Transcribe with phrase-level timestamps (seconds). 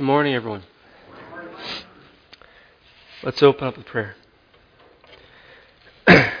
[0.00, 0.62] Good morning, everyone.
[3.22, 4.16] Let's open up with prayer.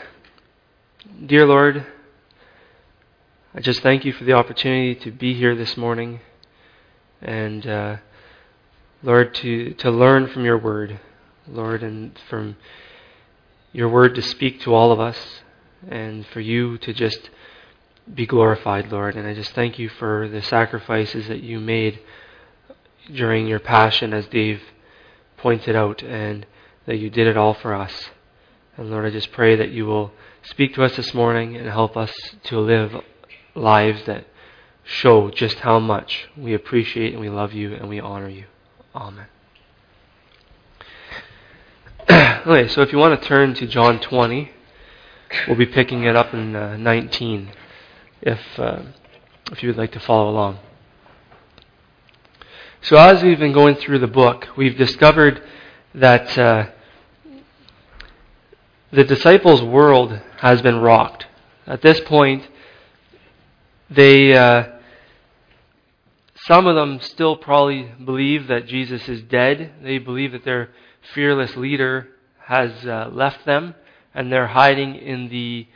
[1.26, 1.84] Dear Lord,
[3.54, 6.20] I just thank you for the opportunity to be here this morning
[7.20, 7.96] and, uh,
[9.02, 10.98] Lord, to, to learn from your word,
[11.46, 12.56] Lord, and from
[13.74, 15.18] your word to speak to all of us
[15.86, 17.28] and for you to just
[18.14, 19.16] be glorified, Lord.
[19.16, 22.00] And I just thank you for the sacrifices that you made
[23.14, 24.62] during your passion, as Dave
[25.36, 26.46] pointed out, and
[26.86, 28.10] that you did it all for us.
[28.76, 31.96] And Lord, I just pray that you will speak to us this morning and help
[31.96, 32.12] us
[32.44, 33.02] to live
[33.54, 34.26] lives that
[34.84, 38.44] show just how much we appreciate and we love you and we honor you.
[38.94, 39.26] Amen.
[42.10, 44.50] okay, so if you want to turn to John 20,
[45.46, 47.52] we'll be picking it up in uh, 19
[48.22, 48.82] if, uh,
[49.52, 50.58] if you would like to follow along.
[52.82, 55.42] So, as we've been going through the book, we've discovered
[55.94, 56.70] that uh,
[58.90, 61.26] the disciples' world has been rocked.
[61.66, 62.48] At this point,
[63.90, 64.68] they, uh,
[66.46, 69.74] some of them still probably believe that Jesus is dead.
[69.82, 70.70] They believe that their
[71.12, 72.08] fearless leader
[72.46, 73.74] has uh, left them,
[74.14, 75.68] and they're hiding in the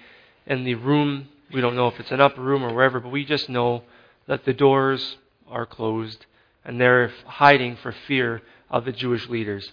[0.47, 1.29] in the room.
[1.53, 3.83] We don't know if it's an upper room or wherever, but we just know
[4.27, 6.25] that the doors are closed
[6.65, 9.71] and they're hiding for fear of the Jewish leaders.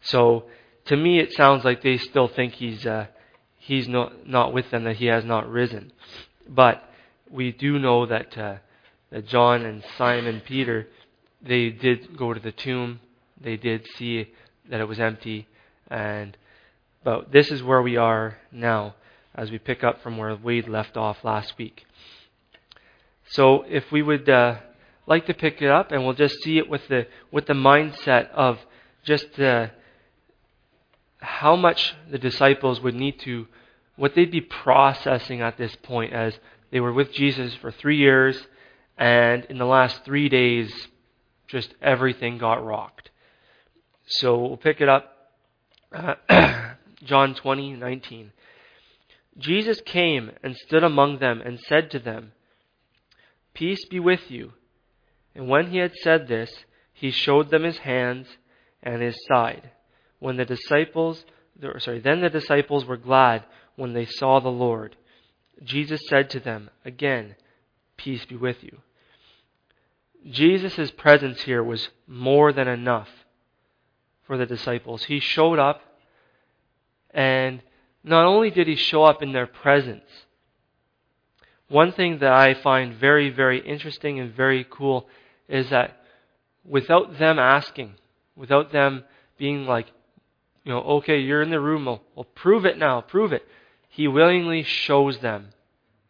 [0.00, 0.44] So
[0.86, 3.06] to me, it sounds like they still think he's uh,
[3.58, 5.92] he's not not with them, that he has not risen.
[6.48, 6.82] But
[7.30, 8.56] we do know that uh,
[9.10, 10.88] that John and Simon Peter
[11.42, 13.00] they did go to the tomb.
[13.40, 14.32] They did see
[14.68, 15.46] that it was empty,
[15.88, 16.36] and
[17.02, 18.94] but this is where we are now
[19.34, 21.84] as we pick up from where Wade left off last week.
[23.28, 24.56] So if we would uh,
[25.10, 28.30] like to pick it up, and we'll just see it with the with the mindset
[28.30, 28.60] of
[29.02, 29.66] just uh,
[31.18, 33.48] how much the disciples would need to,
[33.96, 36.38] what they'd be processing at this point as
[36.70, 38.46] they were with Jesus for three years,
[38.96, 40.72] and in the last three days,
[41.48, 43.10] just everything got rocked.
[44.06, 45.32] So we'll pick it up.
[45.92, 46.14] Uh,
[47.04, 48.32] John 20, 19.
[49.38, 52.32] Jesus came and stood among them and said to them,
[53.54, 54.52] Peace be with you.
[55.34, 56.50] And when he had said this,
[56.92, 58.26] he showed them his hands
[58.82, 59.70] and his side.
[60.18, 61.24] When the disciples,
[61.78, 63.44] sorry, then the disciples were glad
[63.76, 64.96] when they saw the Lord.
[65.62, 67.36] Jesus said to them, Again,
[67.96, 68.78] peace be with you.
[70.28, 73.08] Jesus' presence here was more than enough
[74.26, 75.04] for the disciples.
[75.04, 75.80] He showed up,
[77.10, 77.62] and
[78.04, 80.04] not only did he show up in their presence,
[81.70, 85.06] one thing that I find very, very interesting and very cool
[85.48, 86.02] is that
[86.64, 87.94] without them asking,
[88.34, 89.04] without them
[89.38, 89.86] being like,
[90.64, 93.46] you know, okay, you're in the room, well, well prove it now, prove it.
[93.88, 95.50] He willingly shows them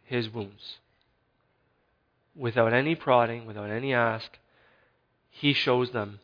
[0.05, 0.79] his wounds.
[2.35, 4.39] Without any prodding, without any ask,
[5.29, 6.21] he shows them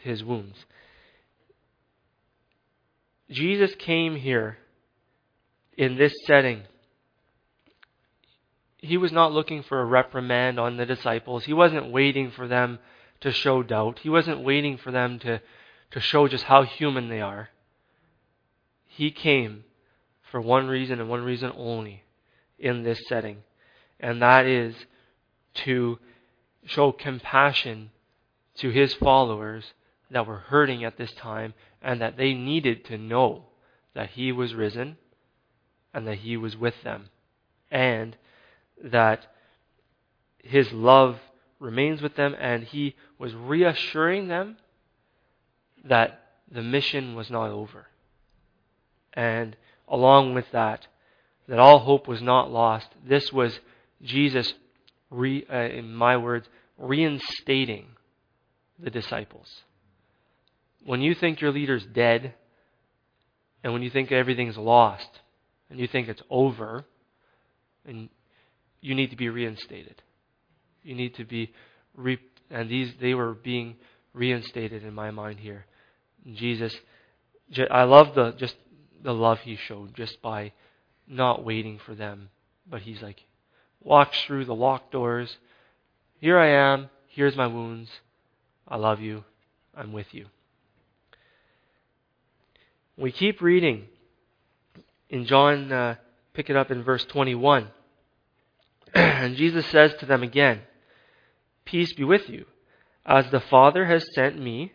[0.00, 0.66] his wounds.
[3.30, 4.58] Jesus came here
[5.78, 6.64] in this setting
[8.82, 11.44] he was not looking for a reprimand on the disciples.
[11.44, 12.80] He wasn't waiting for them
[13.20, 14.00] to show doubt.
[14.00, 15.40] He wasn't waiting for them to,
[15.92, 17.50] to show just how human they are.
[18.88, 19.64] He came
[20.30, 22.02] for one reason and one reason only
[22.58, 23.38] in this setting,
[24.00, 24.74] and that is
[25.54, 25.98] to
[26.66, 27.90] show compassion
[28.56, 29.72] to his followers
[30.10, 33.44] that were hurting at this time and that they needed to know
[33.94, 34.96] that he was risen
[35.94, 37.08] and that he was with them
[37.70, 38.16] and
[38.82, 39.26] that
[40.42, 41.18] his love
[41.58, 44.56] remains with them, and he was reassuring them
[45.84, 46.20] that
[46.50, 47.86] the mission was not over.
[49.14, 49.56] And
[49.88, 50.86] along with that,
[51.48, 52.88] that all hope was not lost.
[53.06, 53.58] This was
[54.02, 54.54] Jesus,
[55.10, 57.86] re, uh, in my words, reinstating
[58.78, 59.62] the disciples.
[60.84, 62.34] When you think your leader's dead,
[63.62, 65.20] and when you think everything's lost,
[65.70, 66.84] and you think it's over,
[67.86, 68.08] and
[68.82, 70.02] you need to be reinstated.
[70.82, 71.52] You need to be
[71.96, 72.18] re-
[72.50, 73.76] and these they were being
[74.12, 75.64] reinstated in my mind here.
[76.34, 76.74] Jesus,
[77.70, 78.56] I love the just
[79.02, 80.52] the love he showed just by
[81.06, 82.28] not waiting for them,
[82.68, 83.22] but he's like
[83.80, 85.36] walks through the locked doors.
[86.20, 86.90] Here I am.
[87.08, 87.90] Here's my wounds.
[88.66, 89.24] I love you.
[89.74, 90.26] I'm with you.
[92.96, 93.86] We keep reading
[95.08, 95.72] in John.
[95.72, 95.94] Uh,
[96.34, 97.68] pick it up in verse 21.
[98.94, 100.60] and Jesus says to them again,
[101.64, 102.46] Peace be with you.
[103.06, 104.72] As the Father has sent me,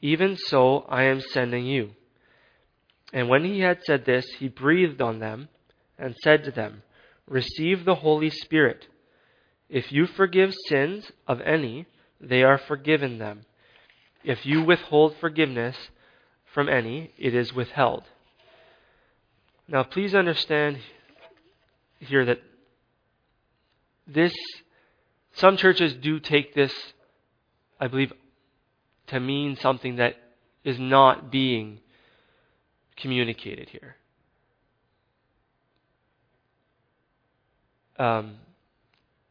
[0.00, 1.90] even so I am sending you.
[3.12, 5.48] And when he had said this, he breathed on them
[5.98, 6.82] and said to them,
[7.26, 8.86] Receive the Holy Spirit.
[9.68, 11.86] If you forgive sins of any,
[12.20, 13.42] they are forgiven them.
[14.24, 15.76] If you withhold forgiveness
[16.52, 18.04] from any, it is withheld.
[19.66, 20.78] Now, please understand
[21.98, 22.40] here that
[24.08, 24.34] this,
[25.34, 26.72] some churches do take this,
[27.78, 28.12] I believe,
[29.08, 30.16] to mean something that
[30.64, 31.80] is not being
[32.96, 33.96] communicated here.
[37.98, 38.36] Um,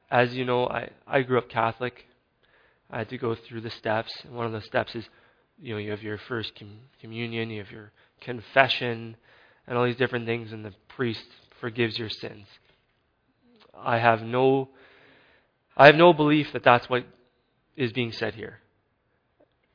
[0.09, 2.05] as you know, I, I grew up Catholic.
[2.89, 4.11] I had to go through the steps.
[4.23, 5.05] And one of the steps is,
[5.59, 7.91] you know, you have your first com- communion, you have your
[8.21, 9.15] confession,
[9.67, 11.25] and all these different things, and the priest
[11.59, 12.45] forgives your sins.
[13.83, 14.69] I have no,
[15.75, 17.05] I have no belief that that's what
[17.75, 18.59] is being said here.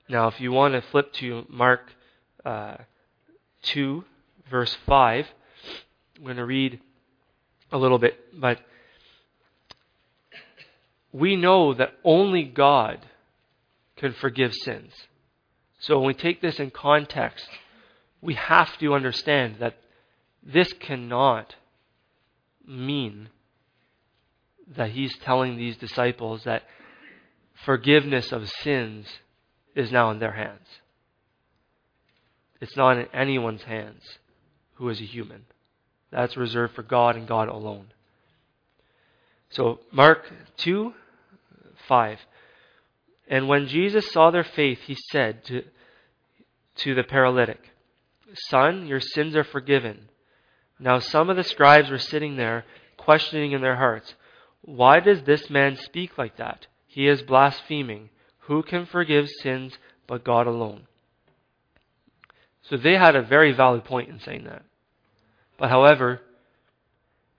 [0.08, 1.92] Now, if you want to flip to Mark
[2.44, 2.76] uh,
[3.62, 4.04] 2,
[4.50, 5.26] verse 5,
[6.18, 6.80] I'm going to read
[7.70, 8.60] a little bit, but
[11.12, 13.06] we know that only God
[13.96, 14.92] can forgive sins.
[15.78, 17.46] So when we take this in context,
[18.20, 19.76] we have to understand that
[20.42, 21.54] this cannot
[22.66, 23.28] mean
[24.76, 26.62] that he's telling these disciples that
[27.64, 29.06] forgiveness of sins
[29.74, 30.66] is now in their hands.
[32.60, 34.02] It's not in anyone's hands
[34.74, 35.44] who is a human.
[36.10, 37.86] That's reserved for God and God alone.
[39.50, 40.92] So, Mark 2
[41.88, 42.18] 5.
[43.28, 45.64] And when Jesus saw their faith, he said to,
[46.76, 47.70] to the paralytic,
[48.48, 50.08] Son, your sins are forgiven.
[50.78, 52.64] Now, some of the scribes were sitting there,
[52.96, 54.14] questioning in their hearts,
[54.62, 56.66] Why does this man speak like that?
[56.86, 58.10] He is blaspheming.
[58.46, 59.76] Who can forgive sins
[60.06, 60.86] but God alone?
[62.62, 64.62] So they had a very valid point in saying that.
[65.58, 66.20] But however,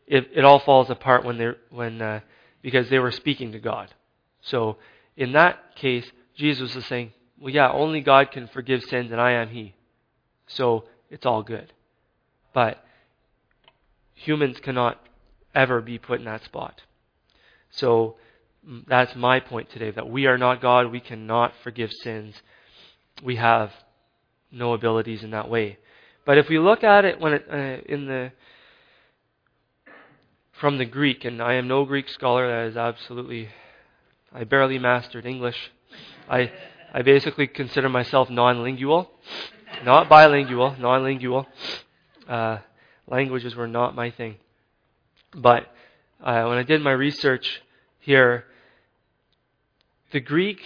[0.06, 2.20] it, it all falls apart when they when uh,
[2.62, 3.94] because they were speaking to God.
[4.42, 4.78] So
[5.16, 9.32] in that case, Jesus is saying, well, yeah, only God can forgive sins, and I
[9.34, 9.76] am He.
[10.48, 11.72] So it's all good.
[12.54, 12.84] But
[14.14, 15.00] humans cannot
[15.56, 16.82] ever be put in that spot.
[17.74, 18.16] So
[18.68, 20.92] mm, that's my point today that we are not God.
[20.92, 22.36] We cannot forgive sins.
[23.24, 23.72] We have
[24.52, 25.78] no abilities in that way.
[26.26, 28.32] But if we look at it when it, uh, in the
[30.54, 33.50] from the Greek, and I am no Greek scholar, that is absolutely
[34.32, 35.72] I barely mastered English.
[36.30, 36.52] I,
[36.94, 39.12] I basically consider myself non-lingual,
[39.84, 41.46] not bilingual, non-lingual.
[42.28, 42.60] Uh,
[43.08, 44.38] languages were not my thing.
[45.36, 45.73] But
[46.24, 47.62] uh, when I did my research
[48.00, 48.46] here,
[50.12, 50.62] the Greek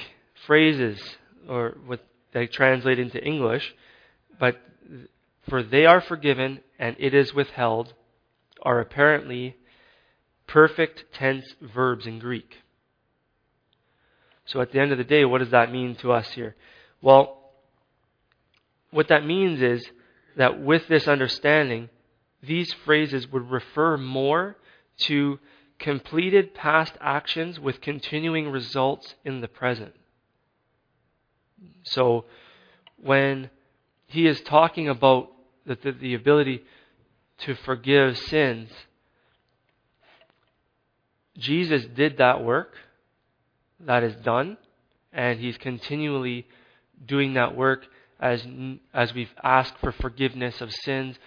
[0.46, 1.02] phrases,
[1.50, 3.74] or what they translate into English,
[4.40, 4.62] but
[5.50, 7.94] for they are forgiven and it is withheld,
[8.62, 9.56] are apparently
[10.46, 12.58] perfect tense verbs in Greek.
[14.46, 16.56] So at the end of the day, what does that mean to us here?
[17.02, 17.52] Well,
[18.92, 19.90] what that means is
[20.38, 21.90] that with this understanding,
[22.44, 24.56] these phrases would refer more
[25.00, 25.40] to
[25.80, 29.94] completed past actions with continuing results in the present.
[31.84, 32.26] So
[33.02, 33.50] when
[34.08, 35.32] he is talking about
[35.66, 36.64] the, the, the ability
[37.40, 38.72] to forgive sins,
[41.38, 42.74] Jesus did that work
[43.80, 44.58] that is done,
[45.14, 46.48] and He's continually
[47.06, 47.86] doing that work
[48.20, 48.46] as
[48.94, 51.18] as we've asked for forgiveness of sins,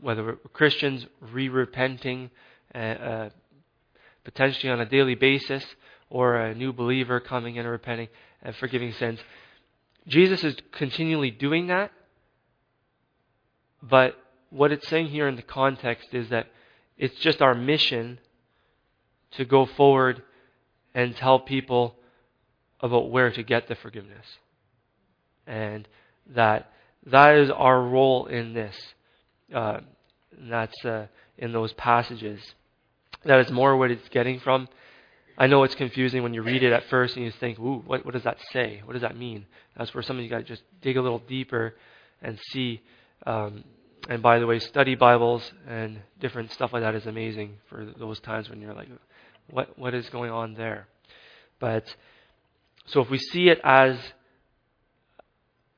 [0.00, 2.30] whether we're Christians re-repenting,
[2.80, 3.30] uh,
[4.24, 5.64] potentially on a daily basis,
[6.10, 8.08] or a new believer coming in and repenting
[8.42, 9.18] and forgiving sins.
[10.06, 11.90] Jesus is continually doing that,
[13.82, 14.16] but
[14.50, 16.46] what it's saying here in the context is that
[16.96, 18.18] it's just our mission
[19.32, 20.22] to go forward
[20.94, 21.96] and tell people
[22.80, 24.26] about where to get the forgiveness.
[25.46, 25.86] And
[26.34, 26.72] that
[27.06, 28.76] that is our role in this.
[29.52, 29.80] Uh,
[30.38, 31.06] that's uh,
[31.38, 32.40] in those passages.
[33.26, 34.68] That is more what it's getting from.
[35.38, 38.04] I know it's confusing when you read it at first and you think, ooh, what,
[38.04, 38.80] what does that say?
[38.84, 39.44] What does that mean?
[39.76, 41.74] That's where some of you got to just dig a little deeper
[42.22, 42.80] and see.
[43.26, 43.64] Um,
[44.08, 48.20] and by the way, study Bibles and different stuff like that is amazing for those
[48.20, 48.88] times when you're like,
[49.50, 50.86] what, what is going on there.
[51.58, 51.84] But
[52.86, 53.98] so if we see it as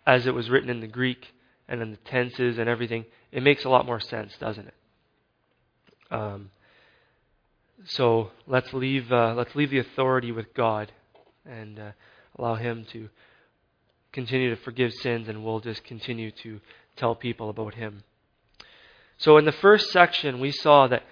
[0.06, 1.26] as it was written in the Greek
[1.68, 4.74] and in the tenses and everything, it makes a lot more sense, doesn't it?
[6.10, 6.50] Um,
[7.84, 10.92] so let's leave uh, let's leave the authority with God
[11.46, 11.90] and uh,
[12.38, 13.08] allow Him to
[14.12, 16.60] continue to forgive sins, and we'll just continue to
[16.96, 18.02] tell people about Him.
[19.18, 21.04] So, in the first section, we saw that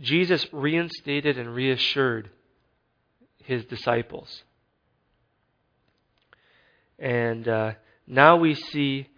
[0.00, 2.30] Jesus reinstated and reassured
[3.44, 4.42] His disciples.
[6.98, 7.72] And uh,
[8.06, 9.08] now we see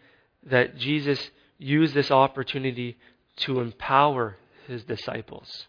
[0.44, 2.96] that Jesus used this opportunity
[3.38, 4.36] to empower
[4.66, 5.66] His disciples.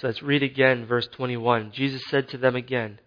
[0.00, 1.72] So let's read again verse 21.
[1.72, 3.00] Jesus said to them again,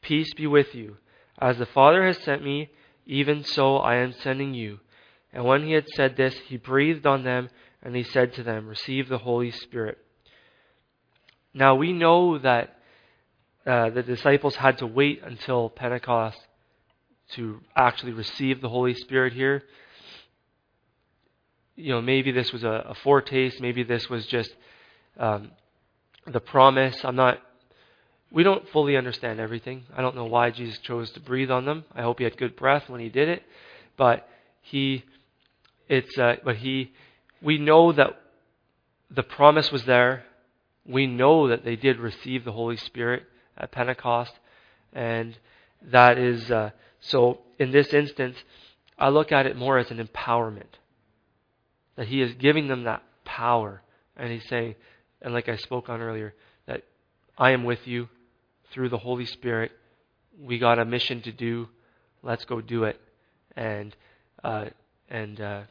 [0.00, 0.98] Peace be with you.
[1.36, 2.70] As the Father has sent me,
[3.06, 4.78] even so I am sending you.
[5.32, 7.50] And when he had said this, he breathed on them,
[7.82, 9.98] and he said to them, Receive the Holy Spirit.
[11.52, 12.78] Now we know that
[13.66, 16.38] uh, the disciples had to wait until Pentecost
[17.32, 19.64] to actually receive the Holy Spirit here.
[21.74, 24.54] You know, maybe this was a, a foretaste, maybe this was just
[25.18, 25.50] um,
[26.26, 26.96] the promise.
[27.04, 27.38] I'm not.
[28.30, 29.84] We don't fully understand everything.
[29.96, 31.84] I don't know why Jesus chose to breathe on them.
[31.94, 33.42] I hope he had good breath when he did it,
[33.96, 34.28] but
[34.60, 35.04] he,
[35.88, 36.92] it's, uh, but he,
[37.42, 38.20] we know that
[39.10, 40.24] the promise was there.
[40.86, 43.24] We know that they did receive the Holy Spirit
[43.56, 44.32] at Pentecost,
[44.92, 45.36] and
[45.82, 47.40] that is uh, so.
[47.58, 48.36] In this instance,
[48.98, 50.78] I look at it more as an empowerment
[51.96, 53.82] that he is giving them that power,
[54.16, 54.74] and he's saying,
[55.22, 56.34] and like I spoke on earlier,
[56.66, 56.82] that
[57.36, 58.08] I am with you
[58.72, 59.72] through the Holy Spirit.
[60.38, 61.68] We got a mission to do.
[62.22, 63.00] Let's go do it.
[63.56, 63.94] And
[64.42, 64.66] uh,
[65.08, 65.62] and uh,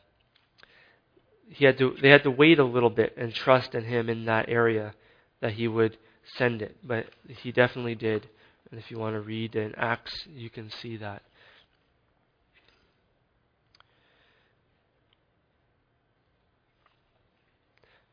[1.47, 1.95] he had to.
[2.01, 4.93] They had to wait a little bit and trust in him in that area
[5.41, 5.97] that he would
[6.37, 6.77] send it.
[6.83, 8.27] But he definitely did.
[8.69, 11.23] And if you want to read in Acts, you can see that.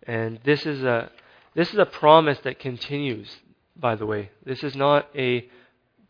[0.04, 1.10] And this is a
[1.56, 3.34] this is a promise that continues,
[3.74, 4.30] by the way.
[4.44, 5.48] This is not a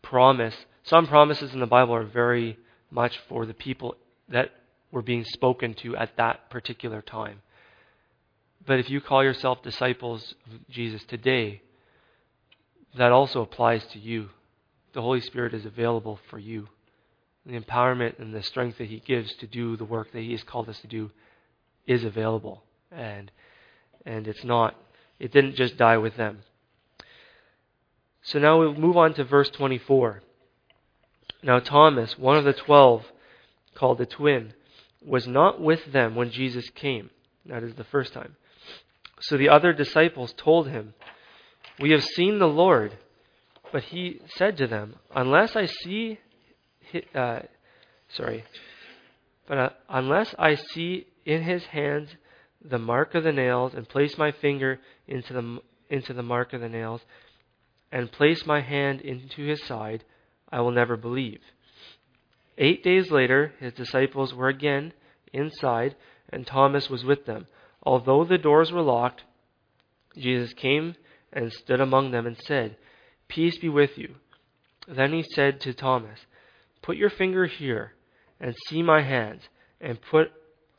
[0.01, 0.53] promise.
[0.83, 2.59] Some promises in the Bible are very
[2.91, 3.95] much for the people
[4.27, 4.51] that
[4.91, 7.41] were being spoken to at that particular time.
[8.65, 11.61] But if you call yourself disciples of Jesus today,
[12.97, 14.29] that also applies to you.
[14.91, 16.67] The Holy Spirit is available for you.
[17.45, 20.43] The empowerment and the strength that He gives to do the work that He has
[20.43, 21.09] called us to do
[21.85, 22.63] is available.
[22.91, 23.31] And
[24.05, 24.75] and it's not
[25.19, 26.39] it didn't just die with them.
[28.21, 30.21] So now we'll move on to verse 24.
[31.43, 33.05] Now Thomas, one of the twelve,
[33.75, 34.53] called the twin,
[35.05, 37.09] was not with them when Jesus came.
[37.45, 38.35] That is the first time.
[39.21, 40.93] So the other disciples told him,
[41.79, 42.97] We have seen the Lord.
[43.71, 46.19] But he said to them, Unless I see,
[47.13, 47.39] uh,
[48.09, 48.43] sorry,
[49.47, 52.09] but uh, unless I see in his hands
[52.63, 55.59] the mark of the nails and place my finger into the,
[55.89, 57.01] into the mark of the nails
[57.91, 60.03] and place my hand into his side,
[60.51, 61.39] I will never believe.
[62.57, 64.93] Eight days later, his disciples were again
[65.31, 65.95] inside,
[66.29, 67.47] and Thomas was with them.
[67.83, 69.23] Although the doors were locked,
[70.17, 70.95] Jesus came
[71.31, 72.75] and stood among them and said,
[73.27, 74.15] Peace be with you.
[74.87, 76.19] Then he said to Thomas,
[76.81, 77.93] Put your finger here
[78.39, 79.43] and see my hands,
[79.79, 80.31] and put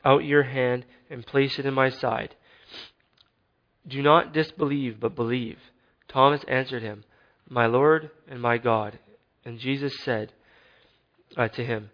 [0.04, 2.34] out your hand and place it in my side.
[3.86, 5.58] Do not disbelieve, but believe.
[6.08, 7.04] Thomas answered him,
[7.48, 8.98] My Lord and my God.
[9.44, 10.32] And Jesus said
[11.36, 11.90] uh, to him,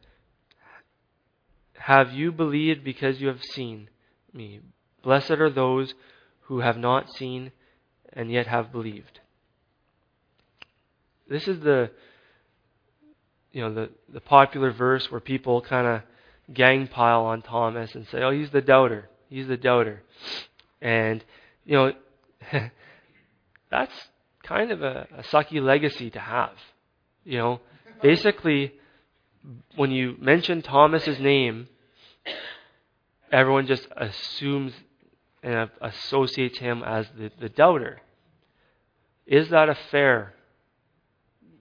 [1.74, 3.88] Have you believed because you have seen
[4.32, 4.60] me?
[5.02, 5.94] Blessed are those
[6.42, 7.52] who have not seen
[8.12, 9.20] and yet have believed.
[11.28, 11.90] This is the
[13.52, 16.02] you know the, the popular verse where people kind of
[16.52, 19.08] gang pile on Thomas and say, "Oh, he's the doubter.
[19.28, 20.02] He's the doubter,"
[20.80, 21.24] and
[21.64, 21.92] you know
[23.70, 23.94] that's
[24.42, 26.52] kind of a, a sucky legacy to have.
[27.24, 27.60] You know,
[28.02, 28.74] basically,
[29.76, 31.68] when you mention Thomas's name,
[33.32, 34.72] everyone just assumes
[35.42, 38.00] and associates him as the, the doubter.
[39.26, 40.34] Is that a fair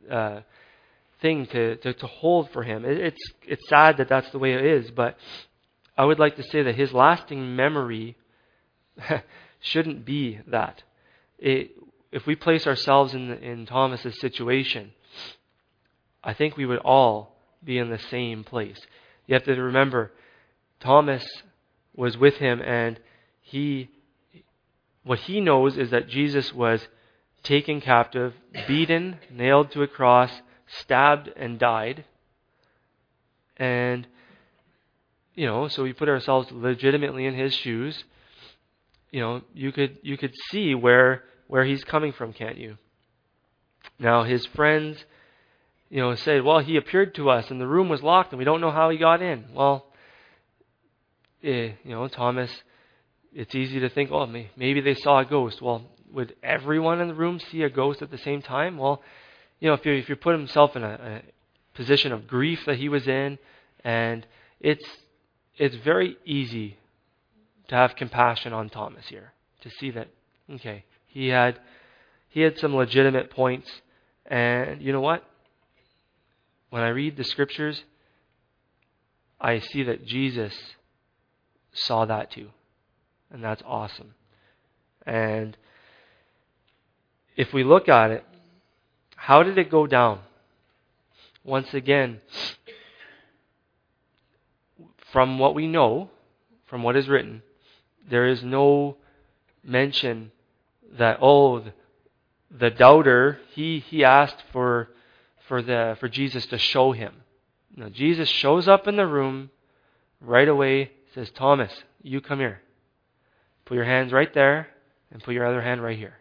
[0.10, 0.42] uh,
[1.24, 2.86] thing to, to, to hold for him.
[2.86, 5.18] It, it's, it's sad that that's the way it is, but
[5.98, 8.16] I would like to say that his lasting memory
[9.62, 10.84] shouldn't be that.
[11.40, 11.72] It,
[12.12, 14.92] if we place ourselves in, in Thomas's situation,
[16.24, 18.80] I think we would all be in the same place.
[19.26, 20.12] You have to remember,
[20.82, 21.26] Thomas
[21.96, 23.00] was with him, and
[23.42, 23.90] he,
[25.04, 26.86] what he knows is that Jesus was
[27.44, 28.34] taken captive,
[28.68, 30.32] beaten, nailed to a cross,
[30.80, 32.06] stabbed and died.
[33.58, 34.08] And,
[35.36, 38.04] you know, so we put ourselves legitimately in his shoes.
[39.12, 42.78] You know, you could, you could see where, where he's coming from, can't you?
[44.00, 45.04] Now, his friends,
[45.90, 48.46] you know, said, well, he appeared to us and the room was locked and we
[48.46, 49.46] don't know how he got in.
[49.54, 49.86] Well,
[51.44, 52.52] eh, you know, Thomas,
[53.34, 55.62] it's easy to think, oh, maybe they saw a ghost.
[55.62, 58.78] Well, would everyone in the room see a ghost at the same time?
[58.78, 59.02] Well,
[59.64, 61.22] you know, if you if you put himself in a, a
[61.74, 63.40] position of grief that he was in,
[63.86, 64.28] and
[64.60, 64.86] it's
[65.58, 66.78] it's very easy
[67.70, 70.10] to have compassion on Thomas here to see that
[70.52, 71.62] okay he had
[72.28, 73.72] he had some legitimate points,
[74.26, 75.24] and you know what?
[76.70, 77.86] When I read the scriptures,
[79.40, 80.54] I see that Jesus
[81.72, 82.50] saw that too,
[83.32, 84.14] and that's awesome.
[85.06, 85.56] And
[87.38, 88.26] if we look at it,
[89.24, 90.20] how did it go down?
[91.46, 92.20] Once again,
[95.14, 96.10] from what we know,
[96.66, 97.42] from what is written,
[98.10, 98.98] there is no
[99.64, 100.30] mention
[100.98, 101.64] that, oh,
[102.52, 104.90] the doubter, he, he asked for,
[105.48, 107.14] for, the, for Jesus to show him.
[107.78, 109.52] Now, Jesus shows up in the room
[110.20, 112.60] right away, says, Thomas, you come here.
[113.64, 114.68] Put your hands right there,
[115.12, 116.18] and put your other hand right here.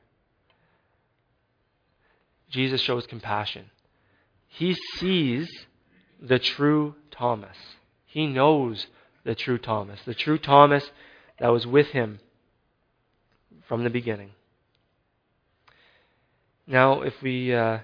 [2.53, 3.71] Jesus shows compassion.
[4.47, 5.49] He sees
[6.21, 7.57] the true Thomas.
[8.07, 8.87] He knows
[9.25, 10.85] the true Thomas, the true Thomas
[11.41, 12.21] that was with him
[13.67, 14.31] from the beginning.
[16.67, 17.79] Now, if we uh,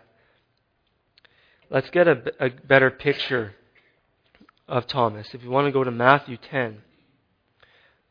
[1.71, 3.55] let's get a, a better picture
[4.69, 5.29] of Thomas.
[5.33, 6.83] If you want to go to Matthew 10,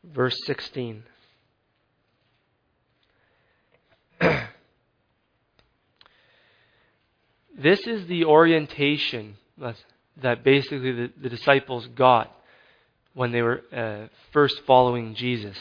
[0.02, 1.04] verse 16.
[7.58, 9.36] this is the orientation
[10.22, 12.34] that basically the, the disciples got
[13.14, 15.56] when they were uh, first following Jesus.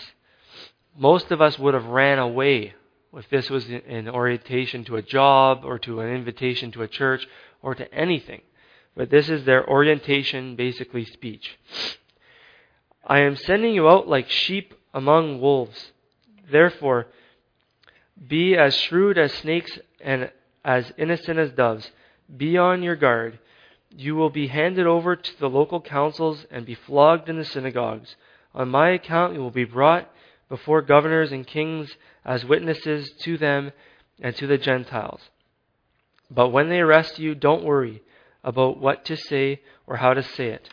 [0.96, 2.74] Most of us would have ran away
[3.14, 7.28] if this was an orientation to a job or to an invitation to a church
[7.62, 8.42] or to anything.
[8.96, 11.58] But this is their orientation, basically speech.
[13.06, 15.92] I am sending you out like sheep among wolves.
[16.52, 17.08] Therefore,
[18.28, 20.32] be as shrewd as snakes and
[20.68, 21.90] as innocent as doves.
[22.36, 23.40] Be on your guard.
[23.90, 28.18] You will be handed over to the local councils and be flogged in the synagogues.
[28.54, 30.12] On my account, you will be brought
[30.50, 33.72] before governors and kings as witnesses to them
[34.20, 35.22] and to the Gentiles.
[36.30, 38.04] But when they arrest you, don't worry
[38.44, 40.68] about what to say or how to say it.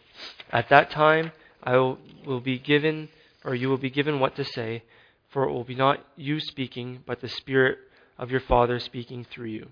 [0.50, 1.30] At that time,
[1.62, 3.10] I will, will be given,
[3.44, 4.82] or you will be given what to say,
[5.30, 7.78] for it will be not you speaking, but the Spirit
[8.18, 9.68] of your Father speaking through you.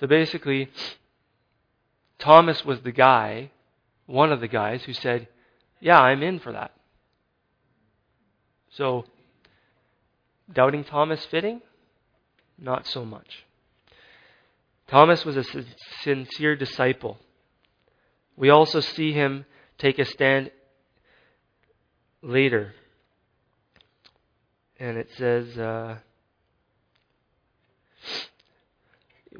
[0.00, 0.70] So basically,
[2.18, 3.50] Thomas was the guy,
[4.06, 5.28] one of the guys, who said,
[5.78, 6.72] Yeah, I'm in for that.
[8.70, 9.04] So,
[10.50, 11.60] doubting Thomas fitting?
[12.58, 13.44] Not so much.
[14.88, 15.44] Thomas was a
[16.02, 17.18] sincere disciple.
[18.36, 19.44] We also see him
[19.76, 20.50] take a stand
[22.22, 22.72] later.
[24.78, 25.98] And it says, uh,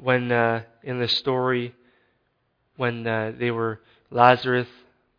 [0.01, 1.75] when uh, in the story,
[2.75, 4.67] when uh, they were, Lazarus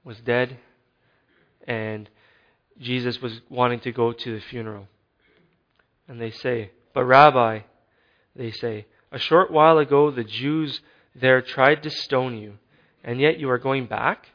[0.04, 0.58] was dead,
[1.66, 2.10] and
[2.80, 4.88] Jesus was wanting to go to the funeral.
[6.08, 7.60] And they say, But Rabbi,
[8.34, 10.80] they say, a short while ago the Jews
[11.14, 12.54] there tried to stone you,
[13.04, 14.26] and yet you are going back?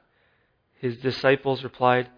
[0.79, 2.09] His disciples replied,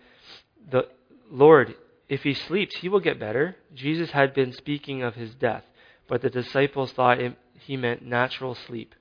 [0.69, 0.87] The
[1.31, 1.73] Lord,
[2.07, 3.55] if he sleeps, he will get better.
[3.73, 5.63] Jesus had been speaking of his death,
[6.07, 7.19] but the disciples thought
[7.65, 8.95] he meant natural sleep.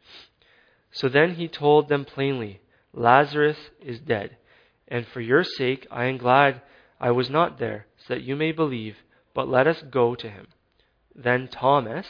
[0.90, 2.60] So then he told them plainly,
[2.92, 4.36] Lazarus is dead,
[4.86, 6.62] and for your sake I am glad
[7.00, 8.96] I was not there, so that you may believe,
[9.34, 10.48] but let us go to him.
[11.14, 12.06] Then Thomas,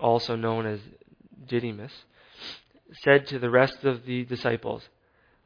[0.00, 0.80] also known as
[1.46, 2.04] Didymus,
[3.02, 4.88] said to the rest of the disciples,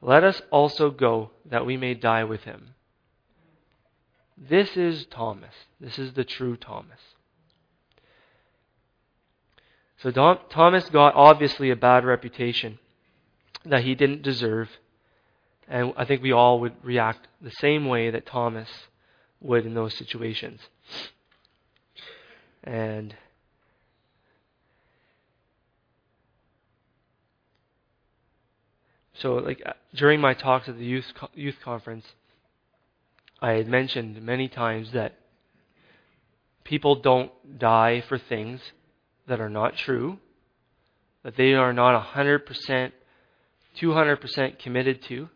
[0.00, 2.74] Let us also go, that we may die with him.
[4.36, 5.54] This is Thomas.
[5.80, 7.00] This is the true Thomas.
[10.02, 12.80] So Thomas got obviously a bad reputation
[13.64, 14.68] that he didn't deserve.
[15.68, 18.68] And I think we all would react the same way that Thomas
[19.40, 20.60] would in those situations.
[22.64, 23.14] And
[29.14, 32.06] so, like uh, during my talks at the youth youth conference,
[33.40, 35.14] I had mentioned many times that
[36.64, 38.60] people don't die for things
[39.26, 40.18] that are not true,
[41.22, 42.92] that they are not 100%,
[43.80, 45.28] 200% committed to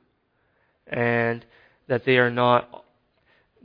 [0.86, 1.44] and
[1.88, 2.84] that they are not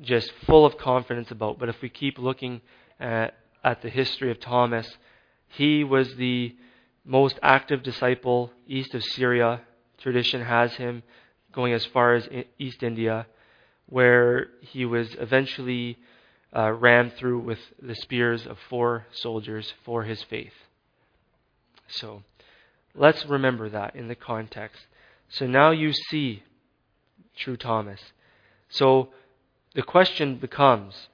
[0.02, 1.60] just full of confidence about.
[1.60, 2.62] But if we keep looking
[3.00, 4.88] at, at the history of Thomas,
[5.48, 6.56] he was the
[7.04, 9.62] most active disciple east of Syria.
[9.98, 11.04] Tradition has him
[11.52, 13.28] going as far as East India,
[13.88, 15.98] where he was eventually
[16.56, 20.54] uh, rammed through with the spears of four soldiers for his faith.
[21.88, 22.24] So
[22.94, 24.86] let's remember that in the context.
[25.30, 26.44] So now you see
[27.38, 28.00] true Thomas.
[28.70, 29.10] So
[29.74, 31.08] the question becomes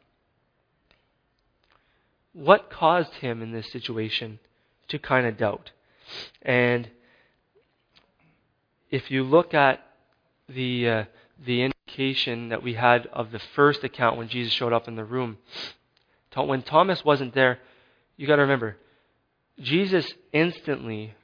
[2.34, 4.40] what caused him in this situation
[4.88, 5.72] to kind of doubt?
[6.42, 6.90] And
[8.90, 9.86] if you look at
[10.48, 11.04] the uh,
[11.46, 15.04] the indication that we had of the first account when Jesus showed up in the
[15.04, 15.38] room,
[16.36, 17.58] when Thomas wasn't there,
[18.16, 18.78] you got to remember,
[19.60, 21.16] Jesus instantly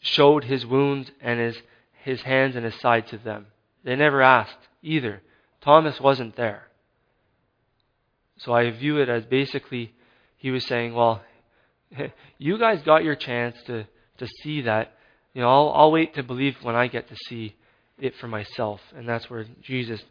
[0.00, 1.56] showed his wounds and his
[2.02, 3.46] his hands and his side to them.
[3.84, 5.20] They never asked either.
[5.60, 6.68] Thomas wasn't there.
[8.38, 9.92] So I view it as basically
[10.36, 11.20] he was saying, well,
[12.38, 13.86] you guys got your chance to,
[14.18, 14.92] to see that.
[15.34, 17.56] You know, I'll, I'll wait to believe when I get to see
[17.98, 18.80] it for myself.
[18.94, 20.02] And that's where Jesus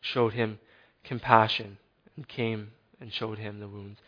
[0.00, 0.58] showed him
[1.04, 1.78] compassion
[2.16, 4.00] and came and showed him the wounds.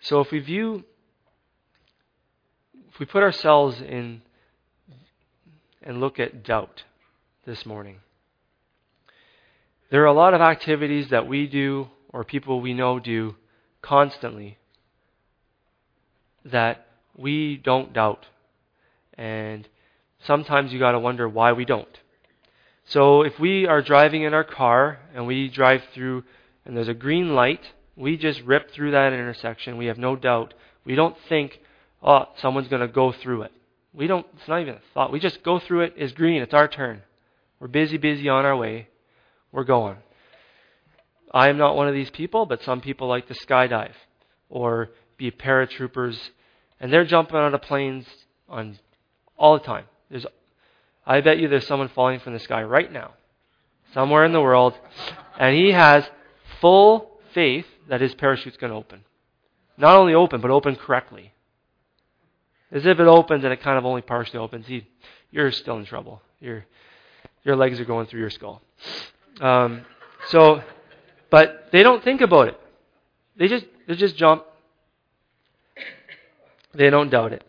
[0.00, 0.84] So if we view,
[2.88, 4.22] if we put ourselves in
[5.82, 6.84] and look at doubt
[7.44, 7.96] this morning,
[9.90, 13.34] there are a lot of activities that we do or people we know do
[13.82, 14.58] constantly
[16.44, 16.87] that
[17.18, 18.24] we don't doubt.
[19.14, 19.68] And
[20.24, 21.88] sometimes you got to wonder why we don't.
[22.86, 26.24] So if we are driving in our car and we drive through
[26.64, 27.60] and there's a green light,
[27.96, 29.76] we just rip through that intersection.
[29.76, 30.54] We have no doubt.
[30.84, 31.58] We don't think,
[32.02, 33.52] oh, someone's going to go through it.
[33.92, 35.12] We don't, it's not even a thought.
[35.12, 35.94] We just go through it.
[35.96, 36.40] It's green.
[36.40, 37.02] It's our turn.
[37.58, 38.88] We're busy, busy on our way
[39.50, 39.96] we're going.
[41.32, 43.92] I am not one of these people, but some people like to skydive
[44.48, 46.16] or be paratroopers,
[46.80, 48.06] and they're jumping out of planes
[48.48, 48.78] on
[49.36, 49.84] all the time.
[50.10, 50.26] There's,
[51.06, 53.12] I bet you there's someone falling from the sky right now,
[53.94, 54.74] somewhere in the world,
[55.38, 56.04] and he has
[56.60, 59.04] full faith that his parachute's going to open.
[59.76, 61.32] Not only open, but open correctly.
[62.70, 64.86] As if it opens and it kind of only partially opens, he,
[65.30, 66.20] you're still in trouble.
[66.40, 66.66] Your,
[67.44, 68.60] your legs are going through your skull.
[69.40, 69.82] Um,
[70.28, 70.62] so,
[71.30, 72.60] but they don't think about it.
[73.36, 74.44] They just they just jump.
[76.74, 77.44] They don't doubt it.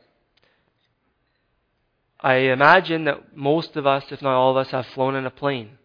[2.19, 5.31] I imagine that most of us, if not all of us, have flown in a
[5.31, 5.77] plane.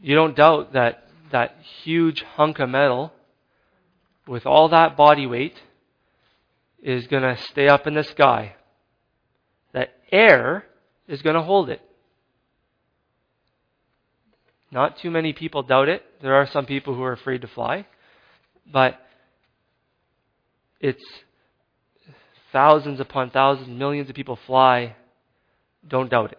[0.00, 3.12] You don't doubt that that huge hunk of metal
[4.26, 5.54] with all that body weight
[6.82, 8.54] is going to stay up in the sky.
[9.72, 10.64] That air
[11.08, 11.80] is going to hold it.
[14.70, 16.04] Not too many people doubt it.
[16.20, 17.86] There are some people who are afraid to fly.
[18.70, 19.00] But
[20.86, 21.04] it's
[22.52, 24.96] thousands upon thousands, millions of people fly.
[25.86, 26.38] Don't doubt it.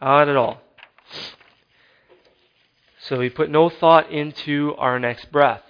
[0.00, 0.60] Not at all.
[3.00, 5.62] So we put no thought into our next breath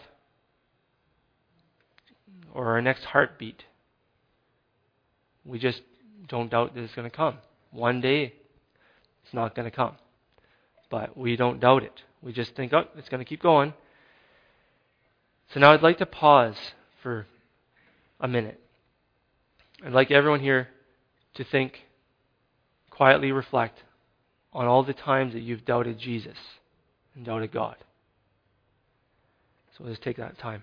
[2.52, 3.64] or our next heartbeat.
[5.44, 5.82] We just
[6.28, 7.38] don't doubt that it's going to come.
[7.72, 8.34] One day,
[9.24, 9.96] it's not going to come
[10.94, 12.02] but we don't doubt it.
[12.22, 13.74] We just think, oh, it's going to keep going.
[15.52, 16.56] So now I'd like to pause
[17.02, 17.26] for
[18.20, 18.60] a minute.
[19.84, 20.68] I'd like everyone here
[21.34, 21.80] to think,
[22.90, 23.78] quietly reflect
[24.52, 26.36] on all the times that you've doubted Jesus
[27.14, 27.76] and doubted God.
[29.76, 30.62] So let's take that time.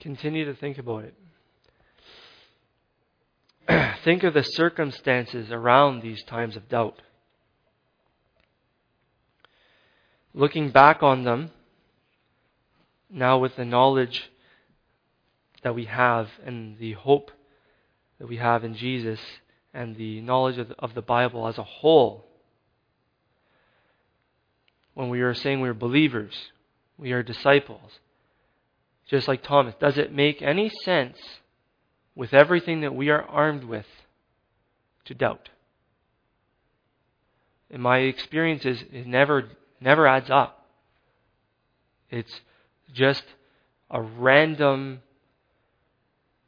[0.00, 1.14] Continue to think about it.
[4.04, 7.02] think of the circumstances around these times of doubt.
[10.32, 11.50] Looking back on them,
[13.10, 14.30] now with the knowledge
[15.62, 17.30] that we have and the hope
[18.18, 19.20] that we have in Jesus
[19.74, 22.24] and the knowledge of the, Bible as a whole,
[24.94, 26.52] when we are saying we are believers,
[26.96, 27.98] we are disciples,
[29.10, 29.74] just like Thomas.
[29.80, 31.18] Does it make any sense
[32.14, 33.86] with everything that we are armed with
[35.06, 35.48] to doubt?
[37.68, 39.48] In my experiences, it never
[39.80, 40.64] never adds up.
[42.08, 42.40] It's
[42.92, 43.24] just
[43.90, 45.02] a random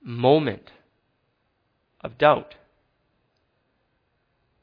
[0.01, 0.71] moment
[2.01, 2.55] of doubt.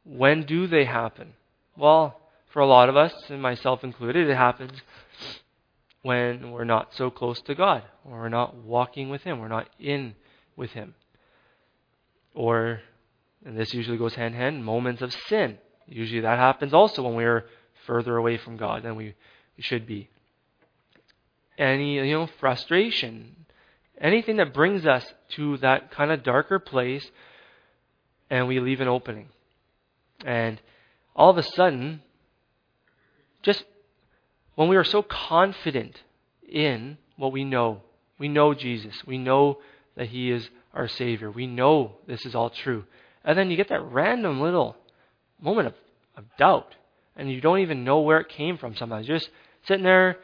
[0.05, 1.33] When do they happen?
[1.77, 2.19] Well,
[2.51, 4.81] for a lot of us, and myself included, it happens
[6.01, 9.69] when we're not so close to God, or we're not walking with Him, we're not
[9.79, 10.15] in
[10.55, 10.95] with Him.
[12.33, 12.81] Or,
[13.45, 15.57] and this usually goes hand in hand, moments of sin.
[15.87, 17.45] Usually that happens also when we're
[17.85, 19.15] further away from God than we,
[19.57, 20.09] we should be.
[21.57, 23.45] Any, you know, frustration,
[23.99, 27.09] anything that brings us to that kind of darker place,
[28.29, 29.27] and we leave an opening.
[30.23, 30.61] And
[31.15, 32.01] all of a sudden,
[33.41, 33.65] just
[34.59, 36.01] when we are so confident
[36.45, 37.81] in what we know,
[38.17, 39.59] we know Jesus, we know
[39.95, 42.83] that He is our Savior, we know this is all true.
[43.23, 44.75] And then you get that random little
[45.39, 45.75] moment of,
[46.17, 46.75] of doubt,
[47.15, 49.07] and you don't even know where it came from sometimes.
[49.07, 49.29] You're just
[49.65, 50.17] sitting there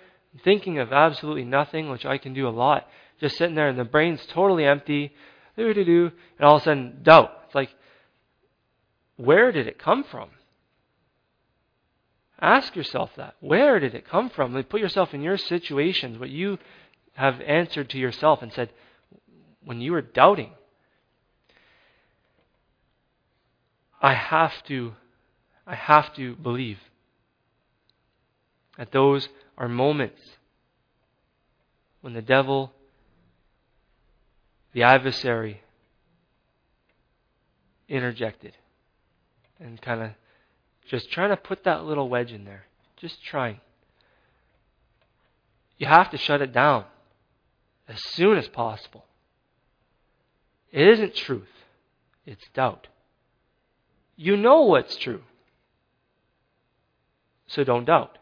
[0.44, 2.90] thinking of absolutely nothing, which I can do a lot.
[3.22, 5.14] Just sitting there, and the brain's totally empty,
[5.56, 7.32] and all of a sudden, doubt.
[7.46, 7.74] It's like,
[9.16, 10.28] where did it come from?
[12.40, 13.36] Ask yourself that.
[13.40, 14.54] Where did it come from?
[14.54, 16.58] Like, put yourself in your situations, what you
[17.14, 18.70] have answered to yourself and said,
[19.64, 20.52] when you were doubting,
[24.02, 24.94] I have to,
[25.66, 26.80] I have to believe
[28.78, 30.22] that those are moments
[32.02, 32.74] when the devil,
[34.74, 35.62] the adversary,
[37.88, 38.54] interjected
[39.60, 40.10] and kind of
[40.88, 42.66] just trying to put that little wedge in there.
[42.98, 43.60] Just trying.
[45.78, 46.86] You have to shut it down
[47.88, 49.06] as soon as possible.
[50.72, 51.50] It isn't truth,
[52.26, 52.88] it's doubt.
[54.16, 55.22] You know what's true.
[57.48, 58.18] So don't doubt.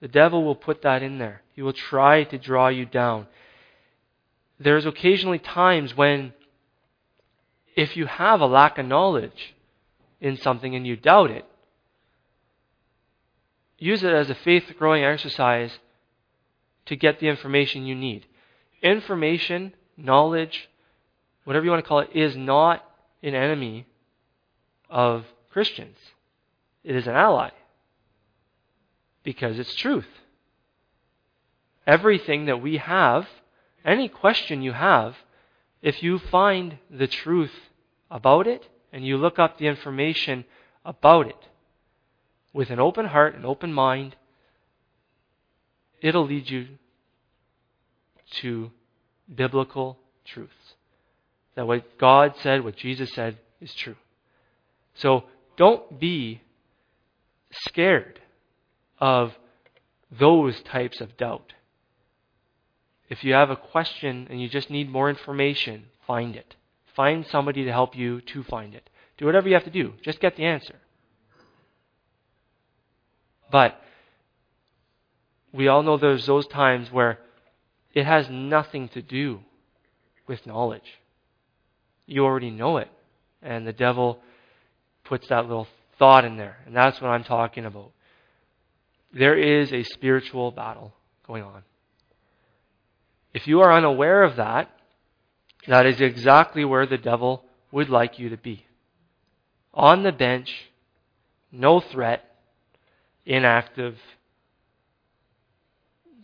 [0.00, 1.42] The devil will put that in there.
[1.54, 3.26] He will try to draw you down.
[4.58, 6.32] There's occasionally times when,
[7.76, 9.53] if you have a lack of knowledge,
[10.24, 11.44] in something and you doubt it,
[13.78, 15.78] use it as a faith growing exercise
[16.86, 18.24] to get the information you need.
[18.82, 20.70] Information, knowledge,
[21.44, 22.82] whatever you want to call it, is not
[23.22, 23.86] an enemy
[24.88, 25.98] of Christians.
[26.82, 27.50] It is an ally.
[29.24, 30.08] Because it's truth.
[31.86, 33.26] Everything that we have,
[33.84, 35.16] any question you have,
[35.82, 37.52] if you find the truth
[38.10, 40.44] about it, and you look up the information
[40.84, 41.48] about it
[42.52, 44.14] with an open heart and open mind,
[46.00, 46.68] it'll lead you
[48.30, 48.70] to
[49.34, 50.54] biblical truths.
[51.56, 53.96] That what God said, what Jesus said, is true.
[54.94, 55.24] So
[55.56, 56.42] don't be
[57.66, 58.20] scared
[59.00, 59.32] of
[60.16, 61.52] those types of doubt.
[63.08, 66.54] If you have a question and you just need more information, find it.
[66.94, 68.88] Find somebody to help you to find it.
[69.18, 69.94] Do whatever you have to do.
[70.02, 70.76] Just get the answer.
[73.50, 73.80] But
[75.52, 77.18] we all know there's those times where
[77.94, 79.40] it has nothing to do
[80.26, 80.98] with knowledge.
[82.06, 82.90] You already know it.
[83.42, 84.18] And the devil
[85.04, 86.58] puts that little thought in there.
[86.66, 87.92] And that's what I'm talking about.
[89.12, 90.92] There is a spiritual battle
[91.26, 91.62] going on.
[93.32, 94.70] If you are unaware of that,
[95.66, 98.64] that is exactly where the devil would like you to be.
[99.72, 100.50] On the bench,
[101.50, 102.24] no threat,
[103.26, 103.96] inactive,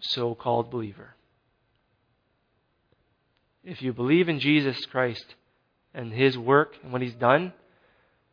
[0.01, 1.15] so called believer.
[3.65, 5.35] If you believe in Jesus Christ
[5.93, 7.53] and His work and what He's done,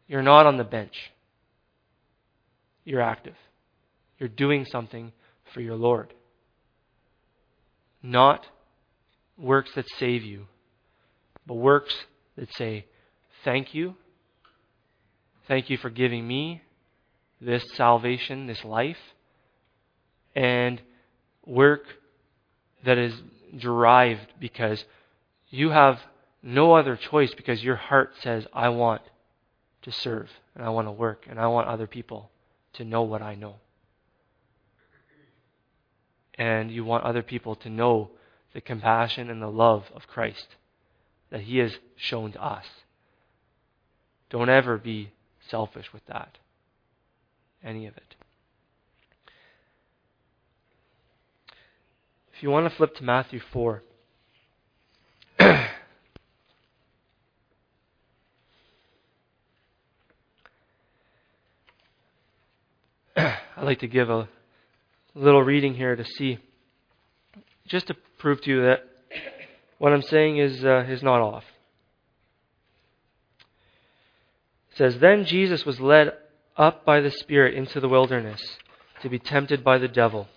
[0.07, 1.11] you're not on the bench.
[2.85, 3.35] You're active.
[4.19, 5.11] You're doing something
[5.53, 6.13] for your Lord.
[8.01, 8.45] Not
[9.37, 10.47] works that save you,
[11.47, 11.95] but works
[12.35, 12.85] that say,
[13.43, 13.95] Thank you.
[15.47, 16.61] Thank you for giving me
[17.39, 18.97] this salvation, this life,
[20.35, 20.81] and
[21.45, 21.83] work
[22.83, 23.13] that is
[23.57, 24.83] derived because
[25.49, 25.99] you have
[26.43, 29.01] no other choice because your heart says, I want
[29.83, 32.29] to serve and I want to work and I want other people
[32.73, 33.55] to know what I know.
[36.33, 38.11] And you want other people to know
[38.53, 40.47] the compassion and the love of Christ
[41.29, 42.65] that He has shown to us.
[44.29, 45.11] Don't ever be
[45.49, 46.37] selfish with that.
[47.63, 48.15] Any of it.
[52.35, 53.81] If you want to flip to Matthew 4.
[63.57, 64.29] I'd like to give a
[65.15, 66.37] little reading here to see
[67.65, 68.81] just to prove to you that
[69.77, 71.43] what I'm saying is, uh, is not off.
[74.71, 76.13] It says, Then Jesus was led
[76.55, 78.41] up by the Spirit into the wilderness
[79.01, 80.27] to be tempted by the devil.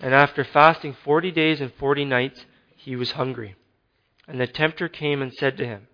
[0.00, 2.44] And after fasting forty days and forty nights,
[2.76, 3.56] he was hungry.
[4.26, 5.88] And the tempter came and said to him,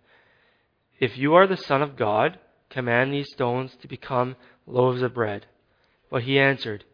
[0.99, 5.47] If you are the Son of God, command these stones to become loaves of bread.
[6.11, 6.85] But he answered,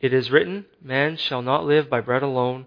[0.00, 2.66] It is written, Man shall not live by bread alone,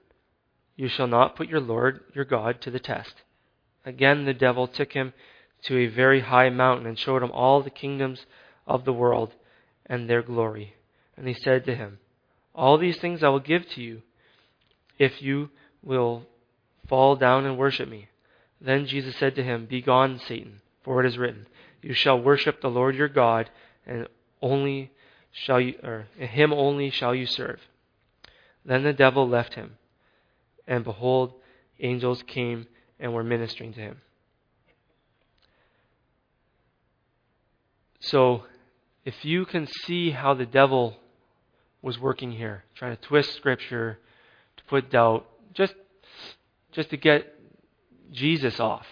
[0.81, 3.21] You shall not put your Lord your God to the test.
[3.85, 5.13] Again the devil took him
[5.65, 8.25] to a very high mountain and showed him all the kingdoms
[8.65, 9.35] of the world
[9.85, 10.73] and their glory.
[11.15, 11.99] And he said to him,
[12.55, 14.01] All these things I will give to you
[14.97, 15.51] if you
[15.83, 16.23] will
[16.87, 18.07] fall down and worship me.
[18.59, 21.45] Then Jesus said to him, Begone, Satan, for it is written,
[21.83, 23.51] You shall worship the Lord your God,
[23.85, 24.07] and
[24.41, 24.89] only
[25.31, 27.59] shall you, or him only shall you serve.
[28.65, 29.77] Then the devil left him,
[30.71, 31.33] and behold,
[31.81, 32.65] angels came
[32.97, 33.97] and were ministering to him.
[37.99, 38.45] So,
[39.03, 40.95] if you can see how the devil
[41.81, 43.99] was working here, trying to twist Scripture
[44.55, 45.73] to put doubt, just
[46.71, 47.35] just to get
[48.13, 48.87] Jesus off.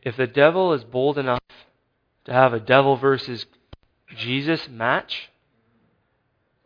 [0.00, 1.40] If the devil is bold enough
[2.24, 3.44] to have a devil versus
[4.16, 5.30] Jesus match,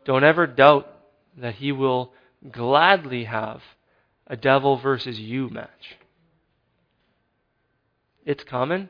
[0.05, 0.89] don't ever doubt
[1.37, 2.13] that he will
[2.51, 3.61] gladly have
[4.27, 5.97] a devil versus you match.
[8.25, 8.89] It's coming.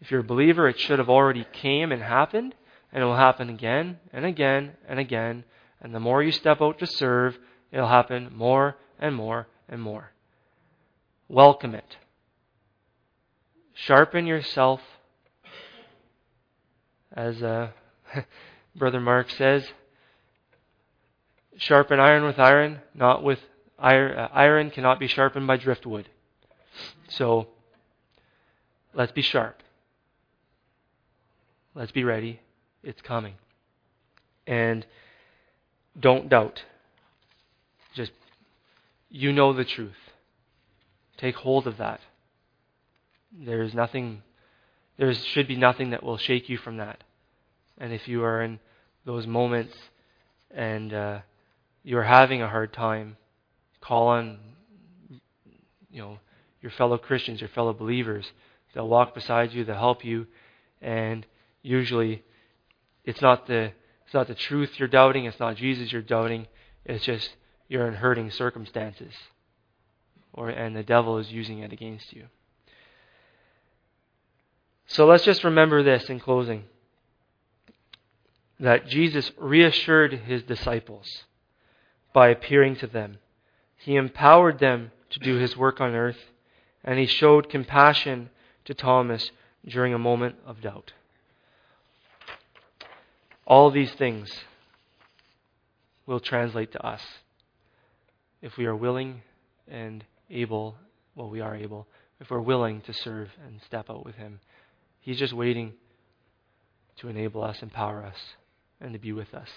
[0.00, 2.54] If you're a believer, it should have already came and happened,
[2.92, 5.44] and it will happen again and again and again.
[5.80, 7.36] And the more you step out to serve,
[7.72, 10.12] it'll happen more and more and more.
[11.28, 11.96] Welcome it.
[13.74, 14.80] Sharpen yourself
[17.12, 17.70] as uh,
[18.76, 19.68] Brother Mark says,
[21.58, 23.40] sharpen iron with iron, not with
[23.78, 24.16] iron.
[24.16, 26.08] Uh, iron cannot be sharpened by driftwood.
[27.08, 27.48] So
[28.94, 29.62] let's be sharp.
[31.74, 32.40] Let's be ready.
[32.82, 33.34] It's coming.
[34.46, 34.86] And
[35.98, 36.62] don't doubt.
[37.94, 38.12] Just,
[39.10, 39.96] you know the truth.
[41.18, 42.00] Take hold of that.
[43.32, 44.22] There is nothing,
[44.96, 47.02] there should be nothing that will shake you from that.
[47.76, 48.60] And if you are in
[49.04, 49.74] those moments
[50.50, 51.18] and uh,
[51.88, 53.16] you're having a hard time,
[53.80, 54.38] call on,
[55.90, 56.18] you know,
[56.60, 58.30] your fellow Christians, your fellow believers.
[58.74, 60.26] They'll walk beside you, they'll help you,
[60.82, 61.24] and
[61.62, 62.22] usually
[63.04, 63.72] it's not the
[64.04, 66.46] it's not the truth you're doubting, it's not Jesus you're doubting,
[66.84, 67.30] it's just
[67.68, 69.14] you're in hurting circumstances.
[70.34, 72.24] Or and the devil is using it against you.
[74.88, 76.64] So let's just remember this in closing
[78.60, 81.24] that Jesus reassured his disciples
[82.18, 83.16] by appearing to them.
[83.76, 86.18] He empowered them to do his work on earth,
[86.82, 88.30] and he showed compassion
[88.64, 89.30] to Thomas
[89.64, 90.94] during a moment of doubt.
[93.46, 94.28] All these things
[96.06, 97.02] will translate to us
[98.42, 99.22] if we are willing
[99.68, 100.74] and able,
[101.14, 101.86] well, we are able,
[102.18, 104.40] if we're willing to serve and step out with Him.
[104.98, 105.74] He's just waiting
[106.96, 108.18] to enable us, empower us,
[108.80, 109.50] and to be with us.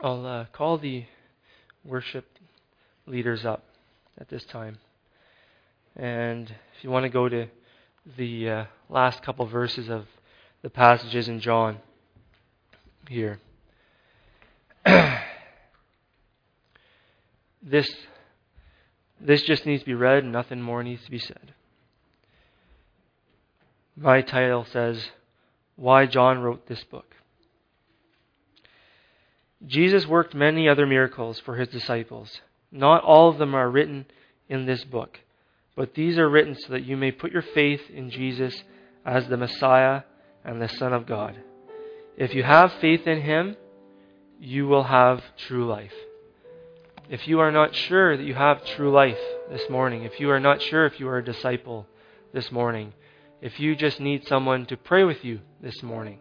[0.00, 1.06] I'll uh, call the
[1.84, 2.24] worship
[3.06, 3.64] leaders up
[4.16, 4.78] at this time.
[5.96, 7.48] And if you want to go to
[8.16, 10.06] the uh, last couple verses of
[10.62, 11.78] the passages in John
[13.08, 13.40] here.
[17.60, 17.92] this,
[19.20, 21.54] this just needs to be read, and nothing more needs to be said.
[23.96, 25.08] My title says,
[25.74, 27.16] Why John Wrote This Book.
[29.66, 32.40] Jesus worked many other miracles for his disciples.
[32.70, 34.06] Not all of them are written
[34.48, 35.18] in this book,
[35.74, 38.62] but these are written so that you may put your faith in Jesus
[39.04, 40.02] as the Messiah
[40.44, 41.36] and the Son of God.
[42.16, 43.56] If you have faith in Him,
[44.40, 45.94] you will have true life.
[47.08, 49.18] If you are not sure that you have true life
[49.50, 51.86] this morning, if you are not sure if you are a disciple
[52.32, 52.92] this morning,
[53.40, 56.18] if you just need someone to pray with you this morning,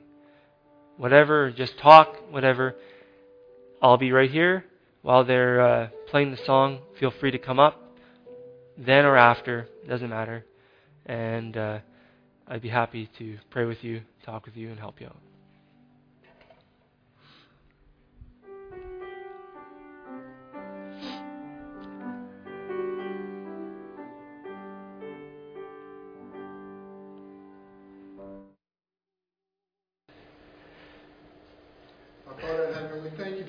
[0.95, 2.75] whatever, just talk, whatever,
[3.81, 4.65] I'll be right here
[5.01, 6.79] while they're uh, playing the song.
[6.99, 7.79] Feel free to come up,
[8.77, 10.45] then or after, doesn't matter.
[11.05, 11.79] And uh,
[12.47, 15.26] I'd be happy to pray with you, talk with you, and help you out.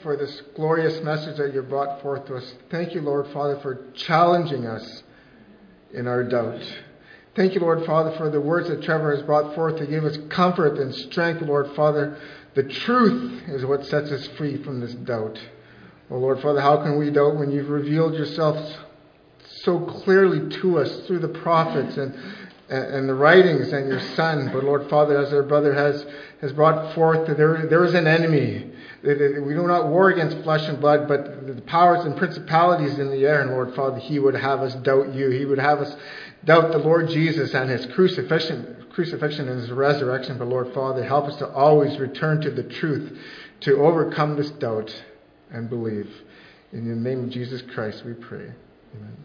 [0.09, 2.55] For this glorious message that you brought forth to us.
[2.71, 5.03] Thank you, Lord Father, for challenging us
[5.93, 6.63] in our doubt.
[7.37, 10.17] Thank you, Lord Father, for the words that Trevor has brought forth to give us
[10.31, 12.17] comfort and strength, Lord Father.
[12.55, 15.39] The truth is what sets us free from this doubt.
[16.11, 18.79] Oh, Lord Father, how can we doubt when you've revealed yourself
[19.61, 22.15] so clearly to us through the prophets and,
[22.71, 24.49] and, the writings and your Son?
[24.55, 26.07] But, Lord Father, as our brother has,
[26.41, 28.68] has brought forth, there, there is an enemy
[29.03, 33.25] we do not war against flesh and blood, but the powers and principalities in the
[33.25, 33.43] air.
[33.43, 35.31] And Lord Father, He would have us doubt you.
[35.31, 35.95] He would have us
[36.45, 40.39] doubt the Lord Jesus and His crucifixion, crucifixion and His resurrection.
[40.39, 43.17] But Lord Father, help us to always return to the truth,
[43.61, 44.93] to overcome this doubt
[45.51, 46.11] and believe.
[46.73, 48.53] In the name of Jesus Christ, we pray.
[48.95, 49.17] Amen.